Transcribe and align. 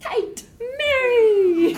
Kate, 0.00 0.44
Mary. 0.78 1.76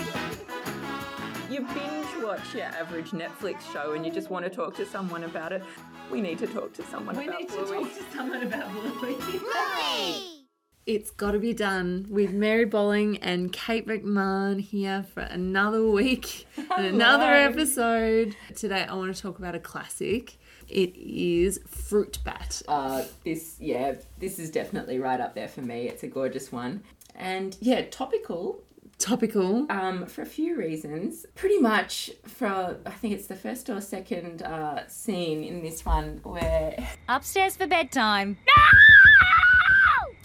You 1.49 1.61
binge 1.61 2.23
watch 2.23 2.53
your 2.53 2.65
average 2.65 3.11
Netflix 3.11 3.61
show 3.71 3.93
and 3.93 4.05
you 4.05 4.11
just 4.11 4.29
want 4.29 4.43
to 4.43 4.51
talk 4.51 4.75
to 4.75 4.85
someone 4.85 5.23
about 5.23 5.53
it. 5.53 5.63
We 6.09 6.19
need 6.19 6.39
to 6.39 6.47
talk 6.47 6.73
to 6.73 6.83
someone 6.83 7.15
about 7.15 7.27
it. 7.27 7.27
We 7.27 7.27
about 7.29 7.39
need 7.39 7.49
to 7.49 7.65
Bluey. 7.65 7.83
talk 7.83 7.97
to 7.97 8.03
someone 8.13 8.43
about 8.43 8.71
Bluey. 8.99 10.37
It's 10.85 11.11
got 11.11 11.31
to 11.31 11.39
be 11.39 11.53
done 11.53 12.07
with 12.09 12.33
Mary 12.33 12.65
Bolling 12.65 13.17
and 13.19 13.53
Kate 13.53 13.87
McMahon 13.87 14.59
here 14.59 15.03
for 15.13 15.21
another 15.21 15.87
week 15.87 16.45
and 16.75 16.85
another 16.95 17.31
episode. 17.31 18.35
Today, 18.55 18.85
I 18.89 18.95
want 18.95 19.15
to 19.15 19.21
talk 19.21 19.39
about 19.39 19.55
a 19.55 19.59
classic. 19.59 20.37
It 20.71 20.95
is 20.95 21.59
Fruit 21.67 22.17
Bat. 22.23 22.61
Uh, 22.67 23.03
this, 23.25 23.57
yeah, 23.59 23.95
this 24.19 24.39
is 24.39 24.49
definitely 24.49 24.99
right 24.99 25.19
up 25.19 25.35
there 25.35 25.49
for 25.49 25.61
me. 25.61 25.89
It's 25.89 26.03
a 26.03 26.07
gorgeous 26.07 26.51
one. 26.51 26.83
And 27.13 27.57
yeah, 27.59 27.81
topical 27.89 28.63
Topical. 28.97 29.65
um, 29.69 30.05
for 30.05 30.21
a 30.21 30.25
few 30.25 30.55
reasons. 30.55 31.25
Pretty 31.35 31.59
much 31.59 32.11
for, 32.23 32.77
I 32.85 32.91
think 32.91 33.15
it's 33.15 33.27
the 33.27 33.35
first 33.35 33.69
or 33.69 33.81
second 33.81 34.43
uh, 34.43 34.87
scene 34.87 35.43
in 35.43 35.61
this 35.61 35.85
one 35.85 36.21
where 36.23 36.75
Upstairs 37.09 37.57
for 37.57 37.67
bedtime. 37.67 38.37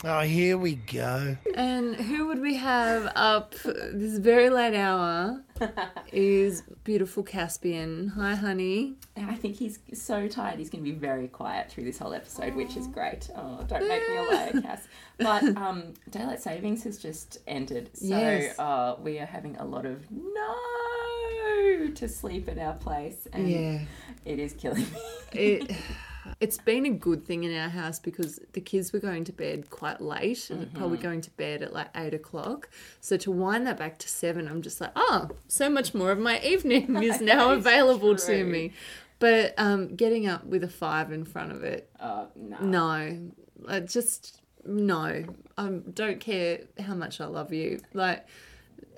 Oh, 0.04 0.20
here 0.20 0.58
we 0.58 0.74
go. 0.76 1.36
And 1.54 1.96
who 1.96 2.26
would 2.26 2.40
we 2.40 2.54
have 2.56 3.10
up 3.16 3.52
this 3.64 4.18
very 4.18 4.50
late 4.50 4.74
hour 4.74 5.42
is 6.12 6.62
beautiful 6.84 7.22
Caspian. 7.22 8.08
Hi, 8.08 8.34
honey. 8.34 8.94
I 9.16 9.34
think 9.34 9.56
he's 9.56 9.78
so 9.94 10.28
tired. 10.28 10.58
He's 10.58 10.68
going 10.68 10.84
to 10.84 10.90
be 10.90 10.96
very 10.96 11.28
quiet 11.28 11.70
through 11.70 11.84
this 11.84 11.98
whole 11.98 12.12
episode, 12.12 12.54
which 12.54 12.76
is 12.76 12.86
great. 12.88 13.30
Oh, 13.34 13.64
don't 13.66 13.88
make 13.88 14.06
me 14.08 14.16
a 14.16 14.22
liar, 14.34 14.52
Cass. 14.60 14.86
But 15.18 15.42
um, 15.56 15.94
daylight 16.10 16.42
savings 16.42 16.84
has 16.84 16.98
just 16.98 17.38
ended, 17.48 17.90
so 17.94 18.06
Yes. 18.06 18.58
uh, 18.58 18.96
we 19.02 19.18
are 19.18 19.26
having 19.26 19.56
a 19.56 19.64
lot 19.64 19.86
of 19.86 20.04
no 20.10 21.86
to 21.94 22.08
sleep 22.08 22.48
at 22.48 22.58
our 22.58 22.74
place, 22.74 23.26
and 23.32 23.48
Yeah. 23.50 23.80
it 24.26 24.38
is 24.38 24.52
killing 24.52 24.84
me. 24.92 25.00
it 25.32 25.70
it's 26.40 26.58
been 26.58 26.86
a 26.86 26.90
good 26.90 27.24
thing 27.24 27.44
in 27.44 27.56
our 27.56 27.68
house 27.68 27.98
because 27.98 28.40
the 28.52 28.60
kids 28.60 28.92
were 28.92 28.98
going 28.98 29.24
to 29.24 29.32
bed 29.32 29.70
quite 29.70 30.00
late 30.00 30.50
and 30.50 30.72
probably 30.74 30.98
going 30.98 31.20
to 31.22 31.30
bed 31.32 31.62
at 31.62 31.72
like 31.72 31.88
eight 31.96 32.14
o'clock. 32.14 32.68
So 33.00 33.16
to 33.18 33.30
wind 33.30 33.66
that 33.66 33.76
back 33.78 33.98
to 33.98 34.08
seven, 34.08 34.48
I'm 34.48 34.62
just 34.62 34.80
like, 34.80 34.92
oh, 34.96 35.28
so 35.48 35.68
much 35.70 35.94
more 35.94 36.10
of 36.10 36.18
my 36.18 36.40
evening 36.44 36.96
is 37.02 37.20
now 37.32 37.52
is 37.52 37.58
available 37.58 38.16
to 38.16 38.44
me. 38.44 38.72
But 39.18 39.54
um, 39.56 39.94
getting 39.96 40.26
up 40.26 40.44
with 40.44 40.62
a 40.64 40.68
five 40.68 41.10
in 41.12 41.24
front 41.24 41.52
of 41.52 41.64
it, 41.64 41.90
Uh, 41.98 42.26
no. 42.36 42.58
no, 42.60 43.30
I 43.66 43.80
just 43.80 44.40
no. 44.64 45.24
I 45.56 45.68
don't 45.94 46.20
care 46.20 46.60
how 46.78 46.94
much 46.94 47.20
I 47.20 47.24
love 47.26 47.52
you. 47.52 47.80
Like, 47.94 48.26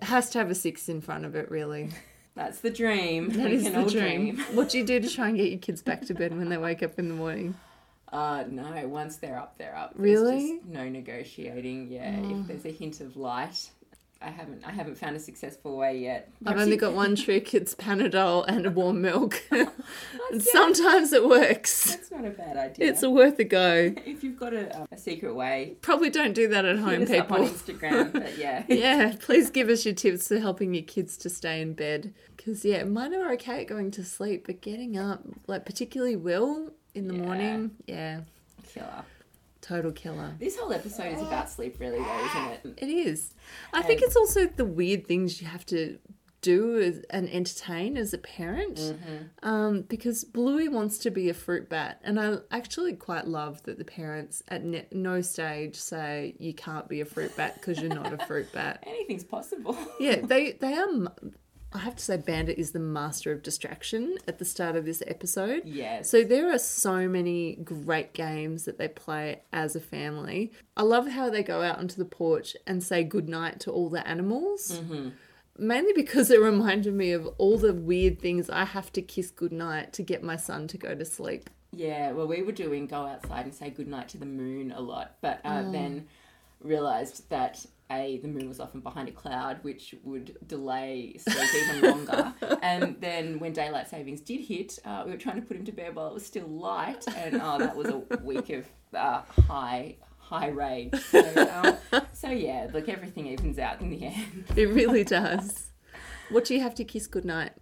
has 0.03 0.31
to 0.31 0.39
have 0.39 0.51
a 0.51 0.55
six 0.56 0.89
in 0.89 1.01
front 1.01 1.25
of 1.25 1.34
it, 1.37 1.51
really. 1.51 1.91
That's 2.39 2.61
the 2.61 2.70
dream. 2.70 3.31
That 3.31 3.50
we 3.50 3.56
is 3.56 3.64
the 3.64 3.81
all 3.81 3.89
dream. 3.89 4.39
What 4.53 4.69
do 4.69 4.78
you 4.78 4.84
do 4.86 5.00
to 5.00 5.08
try 5.08 5.27
and 5.27 5.36
get 5.36 5.50
your 5.50 5.58
kids 5.58 5.83
back 5.83 6.03
to 6.06 6.14
bed 6.14 6.36
when 6.39 6.48
they 6.48 6.56
wake 6.56 6.84
up 6.84 6.97
in 6.97 7.08
the 7.08 7.14
morning? 7.14 7.56
Uh, 8.12 8.44
no, 8.48 8.86
once 8.86 9.17
they're 9.17 9.36
up, 9.36 9.58
they're 9.58 9.77
up. 9.77 9.94
There's 9.97 10.20
Really? 10.20 10.53
just 10.59 10.64
no 10.66 10.89
negotiating. 10.89 11.89
Yeah, 11.91 12.14
if 12.16 12.47
there's 12.47 12.64
a 12.64 12.70
hint 12.70 13.00
of 13.00 13.16
light, 13.16 13.70
I 14.20 14.30
haven't. 14.30 14.64
I 14.66 14.72
haven't 14.72 14.97
found 14.98 15.14
a 15.14 15.20
successful 15.20 15.77
way 15.77 15.98
yet. 15.98 16.30
I've 16.44 16.58
only 16.58 16.72
you- 16.72 16.77
got 16.80 16.92
one 16.92 17.14
trick. 17.14 17.55
It's 17.55 17.74
Panadol 17.77 18.44
and 18.48 18.66
a 18.66 18.70
warm 18.70 19.00
milk. 19.00 19.42
and 19.50 20.42
sometimes 20.42 21.12
it 21.12 21.25
works. 21.28 21.94
That's 21.94 22.10
not 22.10 22.25
a 22.25 22.30
bad 22.30 22.56
idea. 22.56 22.88
It's 22.88 23.02
a 23.05 23.10
worth 23.10 23.38
a 23.38 23.44
go. 23.44 23.94
if 24.06 24.25
you've 24.25 24.36
got 24.38 24.55
a, 24.55 24.77
um, 24.80 24.88
a 24.91 24.98
secret 24.98 25.34
way, 25.34 25.77
Probably 25.83 26.10
don't 26.10 26.33
do 26.33 26.48
that 26.48 26.64
at 26.64 26.77
hit 26.77 26.84
home, 26.84 27.02
up 27.22 27.30
on 27.33 27.47
people. 27.48 27.75
Instagram. 27.77 28.12
But 28.12 28.36
yeah, 28.36 28.64
yeah, 28.69 29.14
please 29.20 29.50
give 29.50 29.69
us 29.69 29.84
your 29.84 29.94
tips 29.94 30.27
for 30.28 30.38
helping 30.41 30.75
your 30.75 30.82
kids 30.84 31.16
to 31.19 31.30
stay 31.30 31.60
in 31.60 31.75
bed. 31.75 32.12
Because, 32.37 32.64
yeah, 32.64 32.82
mine 32.84 33.14
are 33.14 33.32
okay 33.34 33.60
at 33.60 33.69
going 33.69 33.91
to 33.93 34.04
sleep, 34.04 34.47
but 34.47 34.60
getting 34.60 34.98
up, 34.98 35.22
like 35.47 35.64
particularly 35.64 36.16
Will 36.16 36.72
in 36.94 37.06
the 37.06 37.14
Yeah. 37.14 37.20
morning, 37.22 37.70
yeah, 37.87 38.20
killer. 38.72 39.04
Total 39.69 39.93
killer. 39.93 40.34
This 40.39 40.56
whole 40.56 40.73
episode 40.73 41.15
is 41.17 41.23
about 41.23 41.51
sleep, 41.51 41.79
really, 41.79 41.99
though, 41.99 42.25
isn't 42.27 42.51
it? 42.53 42.79
It 42.84 42.89
is. 42.89 43.34
I 43.73 43.83
think 43.83 44.03
it's 44.03 44.17
also 44.17 44.47
the 44.47 44.65
weird 44.65 45.06
things 45.06 45.41
you 45.41 45.47
have 45.49 45.67
to 45.67 45.99
do 46.41 46.79
as, 46.79 47.01
and 47.11 47.29
entertain 47.31 47.97
as 47.97 48.15
a 48.15 48.19
parent. 48.19 48.81
Um, 49.43 49.83
because 49.83 50.25
Bluey 50.25 50.69
wants 50.69 50.99
to 50.99 51.11
be 51.11 51.29
a 51.29 51.34
fruit 51.34 51.69
bat, 51.69 52.01
and 52.05 52.19
I 52.21 52.37
actually 52.51 52.95
quite 52.95 53.27
love 53.27 53.62
that 53.65 53.77
the 53.79 53.84
parents 53.84 54.43
at 54.49 54.65
ne- 54.65 54.87
no 54.93 55.21
stage 55.21 55.75
say 55.77 56.35
you 56.39 56.55
can't 56.55 56.89
be 56.89 57.00
a 57.00 57.05
fruit 57.05 57.37
bat 57.37 57.55
because 57.55 57.81
you're 57.81 57.95
not 57.95 58.12
a 58.12 58.25
fruit 58.27 58.50
bat. 58.59 58.85
Anything's 58.87 59.25
possible. 59.25 59.77
Yeah, 60.00 60.21
they 60.23 60.53
they 60.53 60.75
are. 60.75 60.89
I 61.73 61.79
have 61.79 61.97
to 61.97 62.03
say, 62.05 62.17
Bandit 62.17 62.59
is 62.59 62.73
the 62.73 62.79
master 62.79 63.31
of 63.31 63.43
distraction 63.43 64.17
at 64.27 64.39
the 64.39 64.45
start 64.47 64.75
of 64.75 64.87
this 64.87 65.03
episode. 65.06 65.62
Yes. 65.67 66.09
So 66.11 66.25
there 66.25 66.51
are 66.53 66.59
so 66.59 67.06
many 67.09 67.56
great 67.56 68.15
games 68.15 68.65
that 68.65 68.79
they 68.79 68.89
play 68.89 69.43
as 69.53 69.77
a 69.77 69.81
family. 69.81 70.51
I 70.79 70.83
love 70.83 71.09
how 71.09 71.29
they 71.29 71.43
go 71.43 71.62
out 71.62 71.79
onto 71.79 71.97
the 71.97 72.06
porch 72.06 72.56
and 72.67 72.83
say 72.83 73.05
goodnight 73.05 73.61
to 73.61 73.71
all 73.71 73.91
the 73.91 74.06
animals. 74.09 74.81
Mainly 75.59 75.93
because 75.93 76.31
it 76.31 76.41
reminded 76.41 76.95
me 76.95 77.12
of 77.12 77.27
all 77.37 77.59
the 77.59 77.75
weird 77.75 78.19
things 78.19 78.49
I 78.49 78.65
have 78.65 78.91
to 78.95 79.03
kiss 79.03 79.31
goodnight 79.31 79.93
to 79.95 80.03
get 80.03 80.23
my 80.23 80.37
son 80.37 80.69
to 80.69 80.79
go 80.79 80.95
to 80.95 81.05
sleep. 81.05 81.50
Yeah, 81.73 82.12
well, 82.12 82.27
we 82.27 82.41
were 82.43 82.53
doing 82.53 82.87
go 82.87 83.03
outside 83.05 83.45
and 83.45 83.55
say 83.55 83.69
goodnight 83.69 84.09
to 84.11 84.19
the 84.19 84.25
moon 84.25 84.73
a 84.73 84.81
lot, 84.81 85.17
but 85.21 85.41
uh, 85.45 85.65
Oh. 85.67 85.73
then 85.73 86.06
realised 86.62 87.29
that 87.29 87.67
A, 87.91 88.19
the 88.19 88.28
moon 88.28 88.49
was 88.49 88.60
often 88.60 88.81
behind 88.81 89.09
a 89.09 89.12
cloud, 89.12 89.59
which 89.62 89.94
would 90.04 90.37
delay 90.47 91.16
sleep 91.19 91.49
even 91.54 91.91
longer. 91.91 92.34
and 92.62 92.97
then 93.00 93.38
when 93.38 93.53
daylight 93.53 93.88
savings 93.88 94.21
did 94.21 94.41
hit, 94.41 94.78
uh, 94.84 95.03
we 95.06 95.12
were 95.12 95.16
trying 95.16 95.37
to 95.37 95.43
put 95.43 95.56
him 95.56 95.65
to 95.65 95.72
bed 95.72 95.94
while 95.94 96.09
it 96.09 96.15
was 96.15 96.26
still 96.26 96.47
light, 96.47 97.04
and 97.16 97.41
oh, 97.43 97.59
that 97.59 97.75
was 97.76 97.88
a 97.88 97.99
week 98.22 98.50
of 98.50 98.66
uh, 98.94 99.22
high. 99.49 99.97
High 100.19 100.49
rage. 100.49 100.94
So, 100.94 101.22
um, 101.91 102.03
so 102.12 102.28
yeah, 102.28 102.69
look, 102.75 102.87
everything 102.91 103.28
evens 103.28 103.59
out 103.59 103.81
in 103.81 103.88
the 103.88 104.05
end. 104.05 104.44
It 104.56 104.69
really 104.69 105.03
does. 105.19 105.70
What 106.28 106.44
do 106.44 106.53
you 106.55 106.60
have 106.60 106.75
to 106.75 106.84
kiss 106.84 107.06
goodnight? 107.06 107.53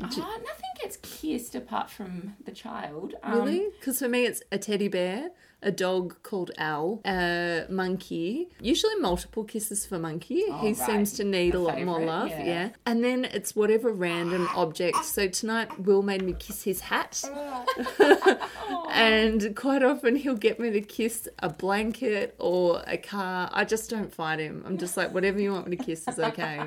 Uh, 0.00 0.06
nothing 0.06 0.70
gets 0.80 0.96
kissed 1.02 1.54
apart 1.54 1.90
from 1.90 2.34
the 2.46 2.52
child. 2.52 3.14
Um, 3.22 3.40
Really? 3.40 3.68
Because 3.78 3.98
for 3.98 4.08
me, 4.08 4.24
it's 4.24 4.42
a 4.50 4.56
teddy 4.56 4.88
bear, 4.88 5.28
a 5.66 5.72
dog 5.72 6.16
called 6.22 6.50
Al, 6.58 7.00
a 7.04 7.66
monkey. 7.68 8.48
Usually 8.60 8.94
multiple 8.96 9.44
kisses 9.44 9.84
for 9.84 9.98
monkey. 9.98 10.44
Oh, 10.48 10.58
he 10.60 10.68
Oh, 10.68 10.70
right. 10.70 10.76
seems 10.76 11.12
to 11.14 11.24
need 11.24 11.54
a, 11.54 11.58
A 11.58 11.60
lot 11.68 11.82
more 11.82 12.00
love. 12.04 12.28
yeah. 12.28 12.44
Yeah. 12.44 12.68
And 12.86 13.02
then 13.04 13.24
it's 13.24 13.56
whatever 13.56 13.90
random 13.92 14.48
object. 14.54 15.04
So 15.04 15.26
tonight, 15.28 15.68
Will 15.86 16.02
made 16.02 16.22
me 16.22 16.34
kiss 16.38 16.62
his 16.62 16.80
hat. 16.82 17.22
Oh. 17.26 18.88
and 18.92 19.56
quite 19.56 19.82
often, 19.82 20.16
he'll 20.16 20.36
get 20.36 20.60
me 20.60 20.70
to 20.70 20.80
kiss 20.80 21.28
a 21.40 21.48
blanket 21.48 22.36
or 22.38 22.82
a 22.86 22.96
car. 22.96 23.50
I 23.52 23.64
just 23.64 23.90
don't 23.90 24.12
fight 24.14 24.38
him. 24.38 24.62
I'm 24.66 24.78
just 24.78 24.96
like, 24.96 25.12
whatever 25.12 25.40
you 25.40 25.52
want 25.52 25.66
me 25.68 25.76
to 25.76 25.82
kiss 25.84 26.06
is 26.06 26.18
okay. 26.18 26.60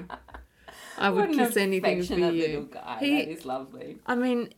I 0.98 1.10
would 1.10 1.32
kiss 1.32 1.56
anything 1.56 2.04
for 2.04 2.16
you. 2.20 2.68
guy. 2.72 2.98
He- 3.00 3.16
that 3.24 3.30
is 3.32 3.46
lovely. 3.46 4.00
I 4.06 4.16
mean, 4.16 4.50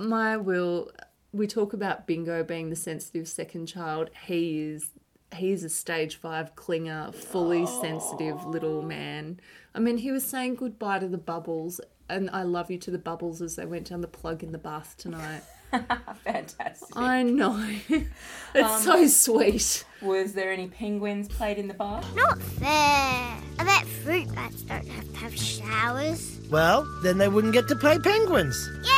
my 0.00 0.36
will. 0.36 0.92
We 1.32 1.46
talk 1.46 1.72
about 1.72 2.06
Bingo 2.06 2.42
being 2.42 2.70
the 2.70 2.76
sensitive 2.76 3.28
second 3.28 3.66
child. 3.66 4.10
He 4.26 4.60
is. 4.60 4.90
He's 5.36 5.62
a 5.62 5.68
stage 5.68 6.16
five 6.16 6.54
clinger, 6.56 7.14
fully 7.14 7.66
sensitive 7.66 8.46
little 8.46 8.80
man. 8.80 9.40
I 9.74 9.78
mean, 9.78 9.98
he 9.98 10.10
was 10.10 10.24
saying 10.24 10.54
goodbye 10.54 11.00
to 11.00 11.08
the 11.08 11.18
bubbles 11.18 11.82
and 12.08 12.30
I 12.32 12.42
love 12.42 12.70
you 12.70 12.78
to 12.78 12.90
the 12.90 12.98
bubbles 12.98 13.42
as 13.42 13.56
they 13.56 13.66
went 13.66 13.88
down 13.88 14.00
the 14.00 14.08
plug 14.08 14.42
in 14.42 14.52
the 14.52 14.58
bath 14.58 14.94
tonight. 14.96 15.42
Fantastic. 16.24 16.96
I 16.96 17.22
know. 17.22 17.62
it's 17.88 18.08
um, 18.54 18.80
so 18.82 19.06
sweet. 19.06 19.84
Was 20.00 20.32
there 20.32 20.50
any 20.50 20.68
penguins 20.68 21.28
played 21.28 21.58
in 21.58 21.68
the 21.68 21.74
bath? 21.74 22.06
Not 22.14 22.40
fair. 22.40 22.68
I 22.70 23.64
bet 23.64 23.86
fruit 23.86 24.34
bats 24.34 24.62
don't 24.62 24.88
have 24.88 25.12
to 25.12 25.18
have 25.18 25.36
showers. 25.36 26.40
Well, 26.50 26.86
then 27.02 27.18
they 27.18 27.28
wouldn't 27.28 27.52
get 27.52 27.68
to 27.68 27.76
play 27.76 27.98
penguins. 27.98 28.70
Yeah, 28.82 28.97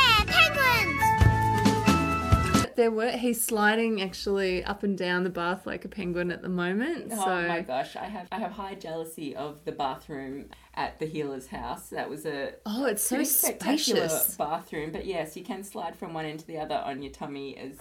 There 2.75 2.91
were 2.91 3.11
he's 3.11 3.43
sliding 3.43 4.01
actually 4.01 4.63
up 4.63 4.83
and 4.83 4.97
down 4.97 5.23
the 5.23 5.29
bath 5.29 5.65
like 5.65 5.85
a 5.85 5.87
penguin 5.87 6.31
at 6.31 6.41
the 6.41 6.49
moment. 6.49 7.11
Oh 7.11 7.25
so 7.25 7.47
my 7.47 7.61
gosh, 7.61 7.95
I 7.95 8.05
have 8.05 8.27
I 8.31 8.39
have 8.39 8.51
high 8.51 8.75
jealousy 8.75 9.35
of 9.35 9.63
the 9.65 9.71
bathroom 9.71 10.49
at 10.75 10.99
the 10.99 11.05
Heeler's 11.05 11.47
house. 11.47 11.89
That 11.89 12.09
was 12.09 12.25
a 12.25 12.53
Oh, 12.65 12.85
it's 12.85 13.03
so 13.03 13.23
spacious. 13.23 14.35
bathroom. 14.35 14.91
But 14.91 15.05
yes, 15.05 15.35
you 15.35 15.43
can 15.43 15.63
slide 15.63 15.95
from 15.95 16.13
one 16.13 16.25
end 16.25 16.39
to 16.41 16.47
the 16.47 16.57
other 16.59 16.75
on 16.75 17.01
your 17.01 17.11
tummy 17.11 17.57
as 17.57 17.77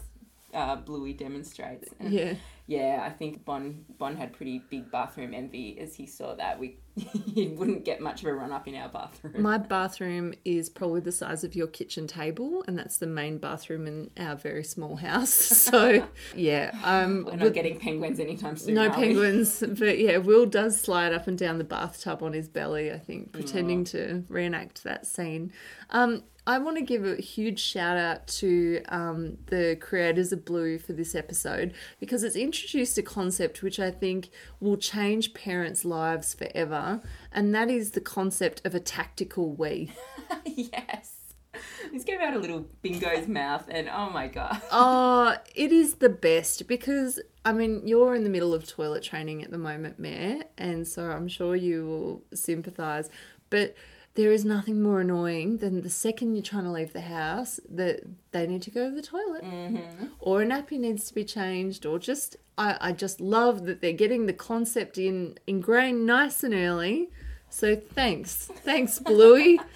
uh, 0.55 0.77
Bluey 0.77 1.13
demonstrates. 1.13 1.89
And 1.99 2.13
Yeah. 2.13 2.35
Yeah, 2.71 3.03
I 3.05 3.11
think 3.11 3.45
Bon 3.45 3.85
Bon 3.99 4.15
had 4.15 4.33
pretty 4.33 4.63
big 4.71 4.93
bathroom 4.93 5.35
envy 5.35 5.77
as 5.81 5.97
he 5.97 6.07
saw 6.07 6.37
that. 6.37 6.61
We 6.61 6.79
he 7.35 7.49
wouldn't 7.49 7.85
get 7.85 8.01
much 8.01 8.23
of 8.23 8.29
a 8.29 8.33
run 8.33 8.53
up 8.53 8.69
in 8.69 8.77
our 8.77 8.89
bathroom. 8.89 9.43
My 9.43 9.59
bathroom 9.59 10.35
is 10.45 10.71
probably 10.71 11.01
the 11.01 11.11
size 11.11 11.43
of 11.43 11.57
your 11.57 11.67
kitchen 11.67 12.07
table, 12.07 12.63
and 12.69 12.79
that's 12.79 12.99
the 12.99 13.09
main 13.09 13.39
bathroom 13.39 13.89
in 13.89 14.11
our 14.17 14.37
very 14.37 14.63
small 14.63 14.97
house. 14.97 15.31
So, 15.71 16.09
yeah, 16.35 16.77
um, 16.83 17.25
We're 17.25 17.37
not 17.37 17.53
getting 17.53 17.79
penguins 17.79 18.19
anytime 18.19 18.57
soon. 18.57 18.75
no 18.75 18.91
penguins, 18.91 19.63
but 19.79 19.99
yeah, 19.99 20.17
Will 20.17 20.47
does 20.47 20.81
slide 20.81 21.13
up 21.13 21.29
and 21.29 21.39
down 21.39 21.59
the 21.59 21.65
bathtub 21.65 22.23
on 22.23 22.33
his 22.33 22.49
belly. 22.49 22.91
I 22.91 22.99
think, 22.99 23.33
pretending 23.33 23.85
to 23.87 24.25
reenact 24.29 24.83
that 24.85 25.07
scene. 25.07 25.53
Um, 25.91 26.25
I 26.47 26.59
want 26.59 26.79
to 26.79 26.83
give 26.83 27.05
a 27.05 27.17
huge 27.17 27.61
shout 27.61 27.97
out 27.97 28.27
to 28.27 28.83
um, 28.89 29.37
the 29.47 29.77
creators 29.81 30.33
of 30.33 30.45
Blue 30.45 30.79
for 30.79 30.93
this 30.93 31.15
episode 31.15 31.75
because 32.01 32.25
it's 32.25 32.37
introduced 32.63 32.99
a 32.99 33.03
concept 33.03 33.63
which 33.63 33.81
I 33.81 33.91
think 33.91 34.31
will 34.61 34.77
change 34.77 35.35
parents' 35.35 35.85
lives 35.85 36.35
forever, 36.35 37.01
and 37.33 37.55
that 37.55 37.71
is 37.71 37.93
the 37.93 38.01
concept 38.01 38.61
of 38.65 38.75
a 38.75 38.81
tactical 38.81 39.53
we. 39.53 39.93
yes. 40.45 41.17
This 41.93 42.05
came 42.05 42.21
out 42.21 42.35
a 42.35 42.39
little 42.39 42.67
bingo's 42.83 43.27
mouth, 43.27 43.65
and 43.69 43.89
oh 43.89 44.11
my 44.11 44.29
god. 44.29 44.61
Oh, 44.71 45.37
it 45.55 45.73
is 45.73 45.95
the 45.95 46.09
best 46.09 46.69
because 46.69 47.21
I 47.45 47.53
mean 47.53 47.87
you're 47.87 48.15
in 48.15 48.25
the 48.25 48.31
middle 48.31 48.55
of 48.55 48.67
toilet 48.67 49.03
training 49.03 49.43
at 49.43 49.51
the 49.51 49.59
moment, 49.59 49.99
Mare, 49.99 50.45
and 50.57 50.87
so 50.87 51.11
I'm 51.11 51.29
sure 51.29 51.57
you 51.57 51.87
will 51.87 52.25
sympathise. 52.35 53.11
But 53.49 53.75
there 54.15 54.33
is 54.33 54.45
nothing 54.45 54.83
more 54.83 55.01
annoying 55.01 55.59
than 55.59 55.83
the 55.83 55.91
second 55.91 56.35
you're 56.35 56.43
trying 56.43 56.65
to 56.65 56.71
leave 56.71 56.93
the 56.93 57.03
house 57.03 57.61
that 57.69 58.01
they 58.33 58.47
need 58.47 58.63
to 58.63 58.71
go 58.71 58.91
to 58.91 58.95
the 58.95 59.03
toilet, 59.03 59.45
mm-hmm. 59.45 60.07
or 60.19 60.43
a 60.43 60.47
nappy 60.47 60.79
needs 60.79 61.07
to 61.09 61.15
be 61.15 61.25
changed, 61.25 61.87
or 61.87 61.99
just 61.99 62.37
I, 62.59 62.77
I 62.81 62.93
just 62.93 63.21
love 63.21 63.67
that 63.67 63.81
they're 63.81 63.93
getting 63.93 64.27
the 64.27 64.33
concept 64.33 64.99
in 64.99 65.39
ingrained 65.47 66.07
nice 66.07 66.43
and 66.43 66.55
early. 66.55 67.11
So 67.49 67.77
thanks, 67.77 68.51
thanks, 68.65 68.99
Bluey. 68.99 69.61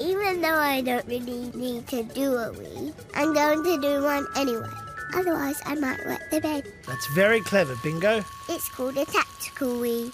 Even 0.00 0.40
though 0.40 0.54
I 0.54 0.80
don't 0.80 1.06
really 1.06 1.50
need 1.50 1.88
to 1.88 2.04
do 2.04 2.34
a 2.34 2.52
wee, 2.52 2.92
I'm 3.14 3.34
going 3.34 3.64
to 3.64 3.80
do 3.80 4.02
one 4.02 4.26
anyway. 4.36 4.68
Otherwise, 5.14 5.60
I 5.64 5.74
might 5.74 5.98
wet 6.06 6.30
the 6.30 6.40
bed. 6.40 6.72
That's 6.86 7.06
very 7.14 7.40
clever, 7.40 7.74
Bingo. 7.82 8.24
It's 8.48 8.68
called 8.68 8.96
a 8.96 9.04
tactical 9.04 9.80
wee. 9.80 10.12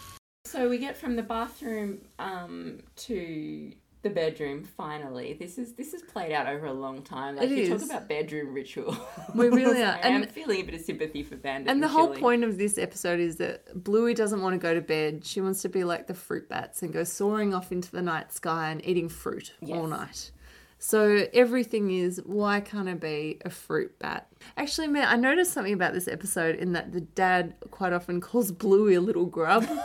So 0.54 0.68
we 0.68 0.78
get 0.78 0.96
from 0.96 1.16
the 1.16 1.22
bathroom 1.22 1.98
um, 2.20 2.78
to 2.96 3.72
the 4.02 4.10
bedroom. 4.10 4.62
Finally, 4.62 5.32
this 5.32 5.58
is 5.58 5.72
this 5.72 5.92
is 5.92 6.02
played 6.02 6.30
out 6.30 6.46
over 6.46 6.66
a 6.66 6.72
long 6.72 7.02
time. 7.02 7.34
Like 7.34 7.50
It 7.50 7.58
you 7.58 7.74
is. 7.74 7.82
talk 7.82 7.90
about 7.90 8.08
bedroom 8.08 8.54
ritual. 8.54 8.96
We 9.34 9.48
really 9.48 9.82
are. 9.88 9.98
I'm 10.00 10.24
feeling 10.28 10.60
a 10.60 10.62
bit 10.62 10.76
of 10.76 10.82
sympathy 10.82 11.24
for 11.24 11.34
Bandit. 11.34 11.72
And 11.72 11.82
the 11.82 11.88
whole 11.88 12.06
Chili. 12.10 12.20
point 12.20 12.44
of 12.44 12.56
this 12.56 12.78
episode 12.78 13.18
is 13.18 13.34
that 13.38 13.82
Bluey 13.82 14.14
doesn't 14.14 14.42
want 14.42 14.54
to 14.54 14.58
go 14.58 14.74
to 14.74 14.80
bed. 14.80 15.26
She 15.26 15.40
wants 15.40 15.60
to 15.62 15.68
be 15.68 15.82
like 15.82 16.06
the 16.06 16.14
fruit 16.14 16.48
bats 16.48 16.82
and 16.82 16.92
go 16.92 17.02
soaring 17.02 17.52
off 17.52 17.72
into 17.72 17.90
the 17.90 18.02
night 18.02 18.32
sky 18.32 18.70
and 18.70 18.84
eating 18.86 19.08
fruit 19.08 19.52
all 19.68 19.88
night. 19.88 20.30
So 20.78 21.26
everything 21.32 21.90
is 21.90 22.22
why 22.24 22.60
can't 22.60 22.88
I 22.88 22.94
be 22.94 23.40
a 23.44 23.50
fruit 23.50 23.98
bat? 23.98 24.28
Actually, 24.56 24.86
man, 24.86 25.08
I 25.08 25.16
noticed 25.16 25.52
something 25.52 25.72
about 25.72 25.94
this 25.94 26.06
episode 26.06 26.54
in 26.54 26.74
that 26.74 26.92
the 26.92 27.00
dad 27.00 27.54
quite 27.72 27.92
often 27.92 28.20
calls 28.20 28.52
Bluey 28.52 28.94
a 28.94 29.00
little 29.00 29.26
grub. 29.26 29.66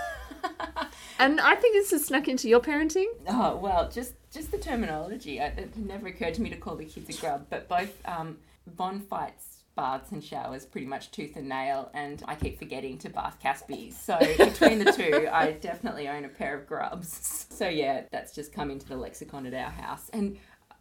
and 1.20 1.40
I 1.40 1.56
think 1.56 1.76
this 1.76 1.92
has 1.92 2.06
snuck 2.06 2.28
into 2.28 2.50
your 2.50 2.60
parenting. 2.60 3.08
Oh 3.28 3.56
well, 3.56 3.90
just 3.90 4.14
just 4.32 4.52
the 4.52 4.58
terminology. 4.58 5.40
It 5.40 5.76
never 5.78 6.08
occurred 6.08 6.36
to 6.36 6.42
me 6.42 6.50
to 6.50 6.58
call 6.58 6.76
the 6.76 6.86
kids 6.86 7.16
a 7.18 7.20
grub, 7.20 7.48
but 7.50 7.68
both 7.68 7.96
um, 8.06 8.38
Bon 8.68 9.00
fights 9.00 9.60
baths 9.80 10.12
and 10.12 10.22
showers 10.22 10.66
pretty 10.66 10.88
much 10.88 11.10
tooth 11.12 11.38
and 11.38 11.48
nail, 11.48 11.90
and 11.94 12.22
I 12.28 12.36
keep 12.36 12.60
forgetting 12.60 12.98
to 12.98 13.10
bath 13.10 13.38
Caspies. 13.42 13.94
So 13.94 14.18
between 14.20 14.80
the 14.80 14.92
two, 14.92 15.30
I 15.32 15.54
definitely 15.54 16.10
own 16.10 16.26
a 16.26 16.28
pair 16.30 16.58
of 16.58 16.68
grubs. 16.68 17.46
So 17.60 17.68
yeah, 17.68 18.04
that's 18.10 18.34
just 18.34 18.54
come 18.54 18.72
into 18.72 18.88
the 18.88 18.96
lexicon 18.96 19.46
at 19.46 19.54
our 19.54 19.70
house, 19.70 20.10
and 20.14 20.38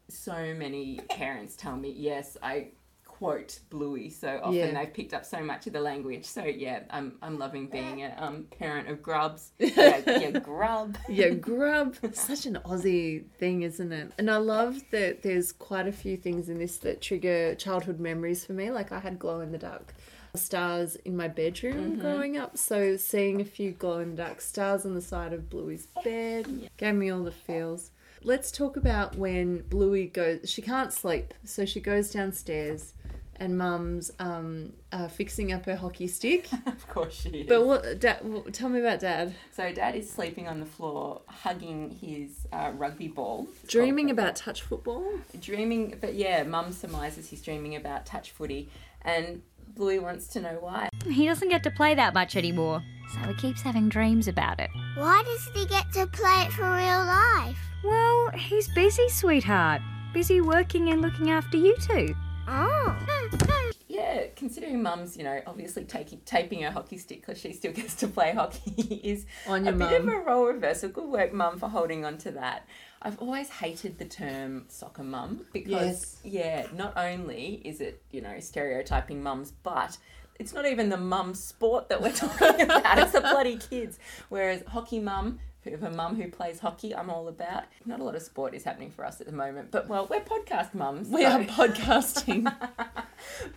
so 0.08 0.54
many 0.54 1.00
parents 1.10 1.56
tell 1.56 1.76
me 1.76 1.90
yes, 1.90 2.36
I 2.40 2.68
quote 3.18 3.58
Bluey 3.70 4.10
so 4.10 4.38
often 4.42 4.54
Yeah. 4.54 4.72
they've 4.72 4.92
picked 4.94 5.12
up 5.12 5.24
so 5.24 5.40
much 5.40 5.66
of 5.66 5.72
the 5.72 5.80
language 5.80 6.24
so 6.24 6.44
yeah 6.44 6.80
i'm 6.90 7.14
i'm 7.20 7.36
loving 7.38 7.66
being 7.66 8.02
a 8.02 8.14
um, 8.16 8.44
parent 8.58 8.88
of 8.88 9.02
grubs 9.02 9.50
yeah, 9.58 10.00
yeah 10.06 10.30
grub 10.38 10.96
Yeah, 11.08 11.30
grub. 11.30 11.96
Such 12.12 12.46
an 12.46 12.58
Aussie 12.64 13.24
thing, 13.38 13.62
isn't 13.62 13.92
it? 13.92 14.12
And 14.18 14.30
I 14.30 14.36
love 14.36 14.80
that 14.92 15.22
there's 15.22 15.50
quite 15.52 15.88
a 15.88 15.92
few 15.92 16.16
things 16.16 16.48
in 16.48 16.58
this 16.58 16.76
that 16.78 17.00
trigger 17.00 17.54
childhood 17.56 17.98
memories 17.98 18.44
for 18.44 18.52
me. 18.52 18.70
Like 18.70 18.92
I 18.92 19.00
had 19.00 19.18
glow 19.18 19.40
in 19.40 19.50
the 19.52 19.58
dark 19.58 19.94
stars 20.34 20.96
in 21.04 21.16
my 21.16 21.26
bedroom 21.28 21.98
growing 21.98 22.36
up. 22.36 22.56
So 22.56 22.96
seeing 22.96 23.40
a 23.40 23.44
few 23.44 23.72
glow 23.72 23.98
in 23.98 24.10
the 24.16 24.22
dark 24.22 24.40
stars 24.40 24.84
on 24.86 24.94
the 24.94 25.00
side 25.00 25.32
of 25.32 25.50
Bluey's 25.50 25.88
bed 26.04 26.70
gave 26.76 26.94
me 26.94 27.10
all 27.10 27.24
the 27.24 27.32
feels. 27.32 27.90
Let's 28.22 28.50
talk 28.50 28.76
about 28.76 29.16
when 29.16 29.62
Bluey 29.68 30.06
goes. 30.06 30.50
She 30.50 30.60
can't 30.62 30.92
sleep, 30.92 31.34
so 31.44 31.64
she 31.64 31.80
goes 31.80 32.10
downstairs, 32.10 32.94
and 33.40 33.56
Mum's 33.56 34.10
um, 34.18 34.72
uh, 34.92 35.08
fixing 35.08 35.52
up 35.52 35.64
her 35.66 35.76
hockey 35.76 36.06
stick. 36.08 36.48
of 36.66 36.88
course 36.88 37.20
she 37.22 37.28
is 37.30 37.46
But 37.46 37.64
what? 37.66 38.00
Dad, 38.00 38.18
what- 38.22 38.52
tell 38.52 38.68
me 38.68 38.80
about 38.80 39.00
Dad. 39.00 39.34
So 39.52 39.72
dad 39.72 39.94
is 39.94 40.10
sleeping 40.10 40.48
on 40.48 40.60
the 40.60 40.66
floor, 40.66 41.22
hugging 41.28 41.90
his 41.90 42.46
uh, 42.52 42.72
rugby 42.74 43.08
ball. 43.08 43.46
It's 43.62 43.72
Dreaming 43.72 44.06
called- 44.08 44.18
about 44.18 44.36
touch 44.36 44.62
football. 44.62 45.04
dreaming, 45.40 45.96
but 46.00 46.14
yeah, 46.14 46.42
Mum 46.42 46.72
surmises 46.72 47.28
he's 47.30 47.42
dreaming 47.42 47.76
about 47.76 48.06
touch 48.06 48.30
footy, 48.32 48.70
and 49.02 49.42
Bluey 49.76 49.98
wants 49.98 50.26
to 50.28 50.40
know 50.40 50.58
why. 50.60 50.88
He 51.04 51.26
doesn't 51.26 51.48
get 51.48 51.62
to 51.64 51.70
play 51.70 51.94
that 51.94 52.14
much 52.14 52.34
anymore, 52.36 52.82
so 53.12 53.20
he 53.28 53.34
keeps 53.34 53.62
having 53.62 53.88
dreams 53.88 54.26
about 54.26 54.58
it. 54.58 54.70
Why 54.96 55.22
doesn't 55.24 55.56
he 55.56 55.66
get 55.66 55.92
to 55.92 56.06
play 56.08 56.42
it 56.46 56.52
for 56.52 56.62
real 56.64 57.04
life? 57.04 57.58
Well, 57.84 58.30
he's 58.34 58.66
busy, 58.74 59.08
sweetheart. 59.08 59.80
Busy 60.12 60.40
working 60.40 60.88
and 60.88 61.00
looking 61.02 61.30
after 61.30 61.56
you 61.56 61.76
two. 61.76 62.14
Oh. 62.48 62.96
Yeah, 63.90 64.26
considering 64.36 64.82
Mum's, 64.82 65.16
you 65.16 65.24
know, 65.24 65.40
obviously 65.46 65.84
taking 65.84 66.20
taping 66.20 66.62
her 66.62 66.70
hockey 66.70 66.98
stick 66.98 67.24
because 67.24 67.40
she 67.40 67.52
still 67.52 67.72
gets 67.80 67.94
to 67.96 68.06
play 68.08 68.32
hockey 68.32 69.00
is 69.02 69.24
On 69.46 69.62
a 69.62 69.70
your 69.70 69.78
bit 69.78 69.92
of 70.00 70.04
mum. 70.04 70.14
a 70.14 70.18
role 70.18 70.44
reversal. 70.46 70.90
Good 70.90 71.08
work, 71.08 71.32
Mum, 71.32 71.58
for 71.58 71.68
holding 71.68 72.04
on 72.04 72.18
to 72.18 72.30
that. 72.32 72.66
I've 73.00 73.18
always 73.18 73.48
hated 73.48 73.98
the 73.98 74.04
term 74.04 74.66
soccer 74.68 75.02
mum 75.02 75.46
because, 75.52 75.70
Yes. 75.70 76.20
yeah, 76.22 76.66
not 76.76 76.96
only 76.96 77.62
is 77.64 77.80
it, 77.80 78.02
you 78.10 78.20
know, 78.20 78.38
stereotyping 78.40 79.22
mums, 79.22 79.52
but 79.62 79.96
it's 80.38 80.52
not 80.52 80.66
even 80.66 80.90
the 80.90 80.96
mum 80.98 81.34
sport 81.34 81.88
that 81.88 82.00
we're 82.02 82.12
talking 82.26 82.60
about. 82.60 82.98
It's 82.98 83.12
the 83.12 83.20
bloody 83.22 83.56
kids. 83.56 83.98
Whereas 84.28 84.62
hockey 84.68 85.00
mum, 85.00 85.38
who 85.64 85.70
have 85.72 85.82
a 85.82 85.90
mum 85.90 86.16
who 86.20 86.30
plays 86.30 86.60
hockey, 86.60 86.94
I'm 86.94 87.10
all 87.10 87.28
about. 87.28 87.64
Not 87.84 88.00
a 88.00 88.04
lot 88.04 88.14
of 88.14 88.22
sport 88.22 88.54
is 88.54 88.64
happening 88.64 88.90
for 88.90 89.04
us 89.04 89.20
at 89.20 89.26
the 89.26 89.32
moment, 89.32 89.70
but 89.70 89.88
well, 89.88 90.06
we're 90.10 90.20
podcast 90.20 90.74
mums. 90.74 91.08
We 91.08 91.22
so- 91.22 91.30
are 91.32 91.40
podcasting. 91.44 92.52